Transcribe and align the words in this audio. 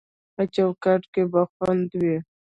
په 0.35 0.43
چوکاټ 0.55 1.01
کې 1.13 1.23
به 1.31 1.41
خوندي 1.53 1.99
وي 2.05 2.17